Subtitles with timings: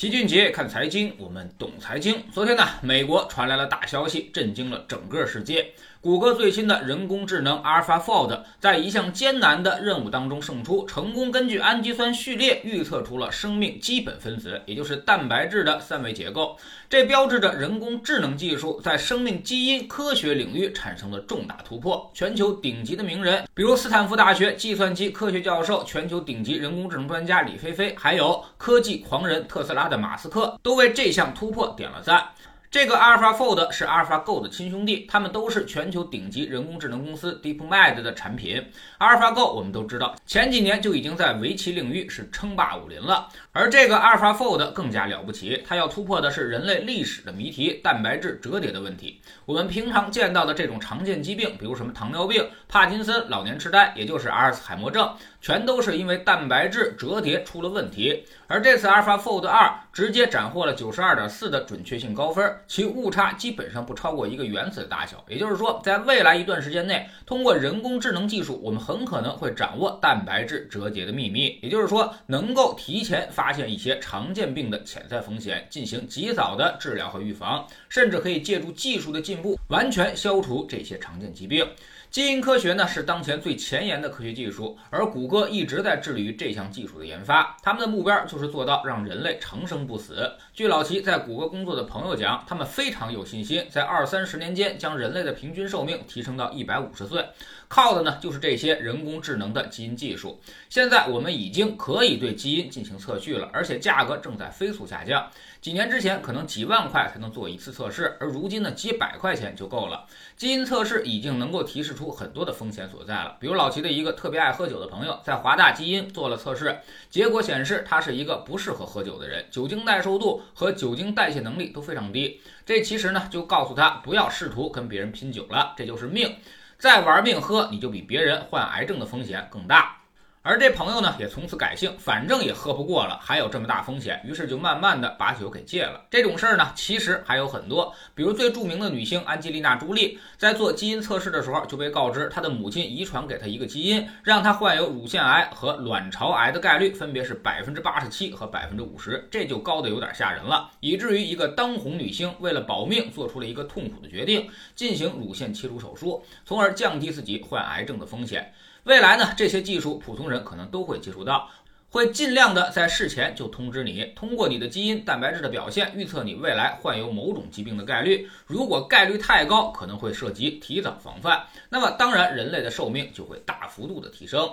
[0.00, 2.24] 齐俊杰看财经，我们懂财经。
[2.32, 5.74] 昨天呢，美国传来了大消息，震惊了整个世界。
[6.02, 16.56] 谷歌最新的人工智能 AlphaFold 在一项艰难的任务当中胜出，成功根据氨基酸序列预测出了生命基本分子，也就是蛋白质的三维结构。
[16.88, 22.10] 这标志着人工智能技术在生命基因科学领域产生了重大突破。
[22.14, 32.30] 全球顶级的名人，比如斯坦福大学计算机科学教授、全球顶级人工智能专家李飞飞，还有科技狂人特斯拉的马斯克，都为这项突破点了赞。
[32.70, 38.64] 这个 AlphaFold 是 AlphaGo 的亲兄弟，他们都是全球顶级人工智能公司 DeepMind 的产品。
[39.00, 43.28] AlphaGo 我们都知道，前几年就已经在围棋领域是称霸武林了。
[43.50, 49.20] 而这个 AlphaFold 更加了不起，它要突破的是人类历史的谜题——蛋白质折叠的问题。
[49.46, 58.24] 我们平常见到的这种常见疾病，比如什么糖尿病、帕金森、老年痴呆，也就是阿尔茨海默症，全都是因为蛋白质折叠出了问题。
[58.46, 62.52] 而这次 AlphaFold 2直接斩获了九十二点四的准确性高分。
[62.66, 81.66] 其误差基本上不超过一个原子的大小，也就是说，在未来一段时间内，通过人工智能技术，我们很可能会掌握蛋白质折叠的秘密，也就是说，能够提前发现一些常见病的潜在风险，进行及早的治疗和预防，甚至可以借助技术的进步，完全消除这些常见疾病。
[82.10, 87.56] 基因科学呢是当前最前沿的科学技术，而谷歌一直在致力于这项技术的研发。
[87.62, 90.28] 他们的目标就是做到让人类长生不死。
[90.52, 97.24] 据老齐在谷歌工作的朋友讲，他们非常有信心，在二三十年间将人类的平均寿命提升到一百五十岁。
[97.70, 100.40] 靠的呢就是这些人工智能的基因技术。
[100.68, 105.30] 现在我们已经可以对基因进行测序了，而且价格正在飞速下降。
[105.60, 110.04] 几年之前可能几万块才能做一次测试，而如今呢几百块钱就够了。
[110.36, 113.36] 基因测试已经能够提示出很多的风险所在了。
[113.38, 116.76] 比如老齐的一个特别爱喝酒的朋友，在华大基因做了测试，
[117.08, 122.40] 结果显示他是一个不适合喝酒的人，酒精耐受度和酒精代谢能力都非常低。
[122.66, 126.34] 这其实呢就告诉他不要试图跟别人拼酒了，这就是命。
[126.80, 129.99] 再玩命喝，你就比别人患癌症的风险更大。
[130.42, 136.02] 而这朋友呢，也从此改姓，反正也喝不过了，还有这么大风险，于是就慢慢的把酒给戒了。
[136.10, 158.50] 这种事儿呢，其实还有很多，比如最著名的女星安吉丽娜·朱莉，在做基因测试的时候，就被告知她的母亲遗传给她一个基因，让她患有乳腺癌和卵巢癌的概率分别是百分之八十七和百分之五十，这就高的有点吓人了，以至于一个当红女星为了保命，做出了一个痛苦的决定，进行乳腺切除手术，从而降低自己患癌症的风险。
[158.84, 161.48] 未来呢，这些技术普通人可能都会接触到，
[161.90, 168.28] 会尽量的在事前就通知你，通过你的基因蛋白质的表现预测你未来患有某种疾病的概率。
[168.46, 174.50] 如果概率太高，可能会涉及提早防范，那么当然人类的寿命就会大幅度的提升。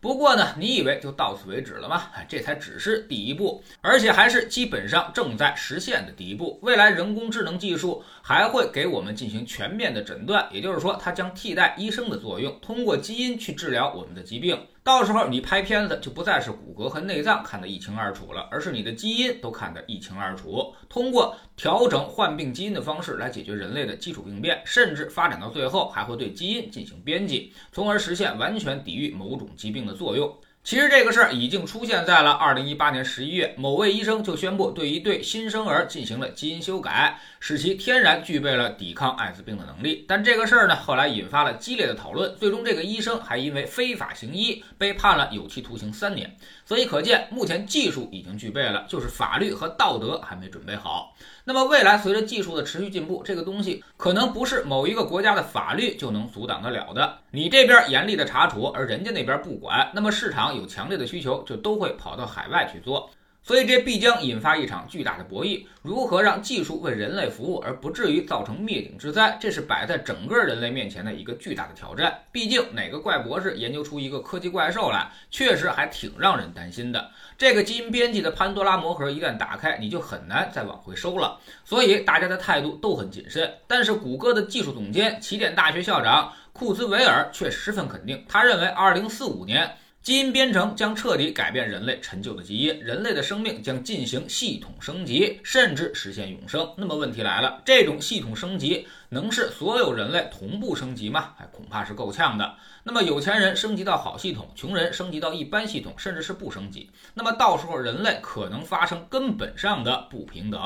[0.00, 2.04] 不过呢，你以为就到此为止了吗？
[2.28, 6.58] 这才只是第一步，而且还是基本上正在实现的第一步。
[6.62, 14.56] 未来人工智能技术还会给我们进行全面的诊断，也就是说，它将替代医生的作用，通过基因去治疗我们的疾病。
[14.88, 20.74] 到时候你拍片子就不再是骨骼和内脏看得一清二楚了，而是你的基因都看得一清二楚。
[20.88, 30.34] 通过调整患病基因的方式来解决人类的基础病变，甚至发展到最后还会对基因进行编辑，从而实现完全抵御某种疾病的作用。
[30.68, 40.04] 其实这个事儿已经出现在了二零一八年十一月，某位医生就宣布对一对新生儿进行了基因修改，使其天然具备了抵抗艾滋病的能力。
[40.06, 46.36] 但这个事儿呢，后来引发了激烈的讨论，最终这个医生还因为非法行医被判了有期徒刑三年。
[46.66, 51.16] 所以可见，目前技术已经具备了，就是法律和道德还没准备好。
[51.44, 57.20] 那么未来随着技术的持续进步，这个东西可能不是某一个国家的法律就能阻挡得了的。
[57.30, 63.10] 你这边严厉的查处，而人家那边不管，那么市场有强烈的需求，就都会跑到海外去做。
[63.40, 65.64] 所以这必将引发一场巨大的博弈。
[65.80, 69.38] 如何让技术为人类服务，而不至于造成灭顶之灾？
[69.40, 72.24] 这是摆在整个人类面前的一个巨大的挑战。
[72.30, 77.10] 毕竟哪个怪博士研究出一个科技怪兽来，确实还挺让人担心的。
[77.38, 81.38] 这个基因编辑的潘多拉魔盒一旦打开，你就很难再往回收了。
[81.64, 83.50] 所以大家的态度都很谨慎。
[83.66, 89.74] 但是谷歌的技术总监、起点大学校长库兹韦尔却十分肯定，他认为2045年。
[90.00, 96.72] 基因编程将彻底改变人类陈旧的基因，人类的生命将进行系统升级，甚至实现永生。
[96.78, 101.34] 那么问题来了，这种系统升级能是所有人类同步升级吗？
[101.38, 102.54] 哎，恐怕是够呛的。
[102.84, 106.88] 那么有钱人升级到好系统，穷人升级到一般系统，甚至是不升级。
[107.12, 110.58] 那么到时候人类可能发生根本上的不平等。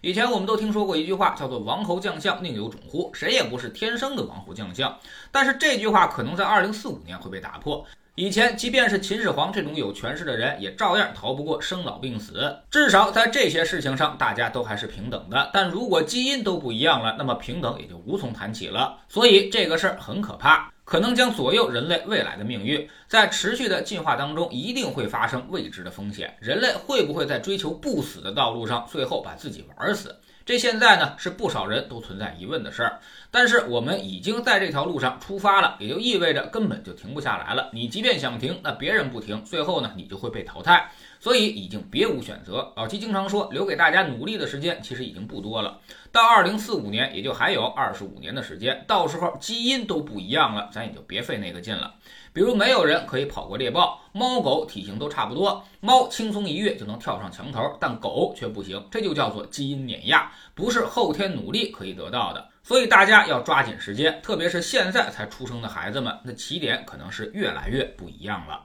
[0.00, 4.98] 以前我们都听说过一句话，叫做“王侯将相宁有种乎”，谁也不是天生的王侯将相。
[5.30, 7.84] 但是这句话可能在二零四五年会被打破。
[8.20, 12.52] 以前，即便是秦始皇这种有权势的人，也照样逃不过生老病死。
[12.68, 15.48] 至少在这些事情上，大家都还是平等的。
[15.52, 18.98] 但如果基因都不一样了，那么平等也就无从谈起了。
[19.08, 22.88] 所以这个事儿很可怕，可能将左右人类未来的命运。
[23.06, 26.34] 在持续的进化当中，一定会发生未知的风险。
[26.40, 30.16] 人类会不会在追求不死的道路上，最后把自己玩死？
[30.46, 32.98] 这现在呢是不少人都存在疑问的事儿，
[33.30, 37.68] 但是我们已经在这条路上出发了，也就意味着根本就停不下来了。
[37.70, 42.72] 你即便想停，那别人不停，最后呢你就会被淘汰，所以已经别无选择。
[42.76, 45.78] 老七经常说，留给大家努力的时间其实已经不多了，
[46.12, 51.94] 到二零四五年也就还有二十五年的时间，到时候基因都不一样了，咱也就别费那个劲了。
[52.32, 62.48] 比如没有人可以跑过猎豹，猫狗体型都差不多，猫轻松一跃就能跳上墙头，但狗却不行，这就叫做基因碾压，不是后天努力可以得到的。
[62.62, 68.64] 所以大家要抓紧时间，特别是现在才出生的孩子们，那起点可能是越来越不一样了。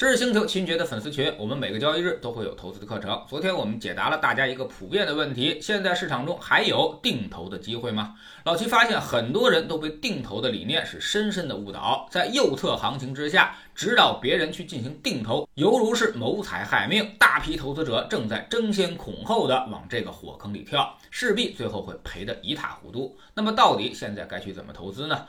[0.00, 3.22] 知识星球秦爵的粉丝群，我们每个交易日都会有投资的课程。
[3.28, 8.14] 昨天我们解答了大家一个普遍的问题：现在市场中还有定投的机会吗？
[8.44, 17.06] 老齐发现很多人都被定投的理念是深深的误导，在右侧行情之下指导别人去进行定投，犹如是谋财害命。
[17.18, 23.14] 大批投资者正在争先恐后的往这个火坑里跳，势必最后会赔得一塌糊涂。
[23.34, 25.26] 那么到底现在该去怎么投资呢？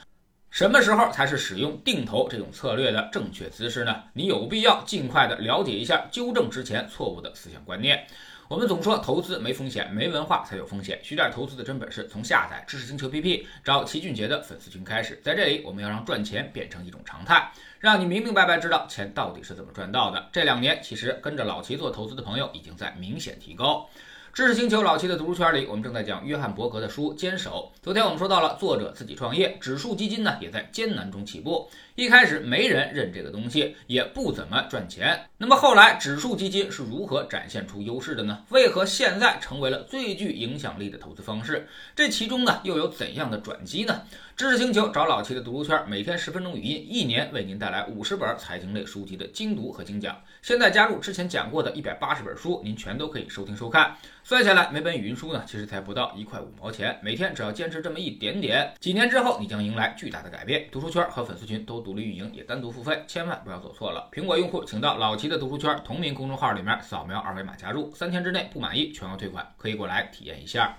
[0.51, 4.03] 什么时候才是使用定投这种策略的正确姿势呢？
[4.11, 8.05] 你有必要尽快的了解一下，纠正之前错误的思想观念。
[8.49, 10.99] 我们总说投资没风险，没文化才有风险。
[11.01, 15.17] 学点投资的真本事，从下载知识星球 P P 找齐俊杰的粉丝群开始。
[15.23, 17.49] 在这里，我们要让赚钱变成一种常态，
[17.79, 20.27] 让你明明白白知道钱到底是怎么赚到的。
[20.33, 23.89] 这两年，其实跟着老齐做投资的朋友已经在明显提高。
[24.33, 27.69] 知识星球老七的读书圈里，我们正在讲约翰伯格的书《坚守》。
[27.83, 31.69] 昨天我们说到了作者自己创业，指数基金呢也在艰难中起步。
[31.95, 35.19] 一开始没人认这个东西，也不怎么赚钱。
[35.37, 38.45] 那么后来指数基金是如何展现出优势的呢？
[38.51, 41.67] 为何现在成为了最具影响力的投资方式？
[41.93, 44.03] 这其中呢又有怎样的转机呢？
[44.37, 50.19] 知识星球找老七的读书圈，每天十分钟语音，一年为您带来五十本财经类书籍的精读和精讲。
[50.41, 53.97] 现在加入之前讲过的一百八十本书，您全都可以收听收看。
[54.23, 56.97] 算下来，每本语音书呢，其实才不到一块五毛钱。
[57.01, 60.67] 每天只要坚持这么一点点，几年之后，你将迎来巨大的改变。
[60.71, 64.09] 读书圈和粉丝群都独立运营，也单独付费，千万不要走错了。
[64.11, 70.77] 苹果用户请到老齐的读书圈同名公众号里面扫描二维码加入，三天之内不满意全额退款，可以过来体验一下。